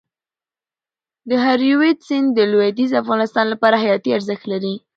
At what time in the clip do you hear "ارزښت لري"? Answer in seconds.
4.17-4.75